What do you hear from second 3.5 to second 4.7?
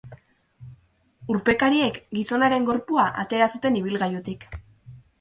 zuten ibilgailutik.